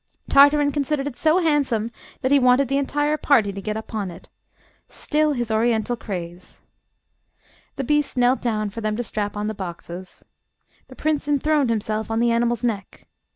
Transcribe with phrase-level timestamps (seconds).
[0.31, 1.91] Tartarin considered it so handsome
[2.21, 4.29] that he wanted the entire party to get upon it.
[4.89, 6.63] Still his Oriental craze!
[7.75, 10.25] The beast knelt down for them to strap on the boxes.
[10.87, 13.05] The prince enthroned himself on the animal's neck.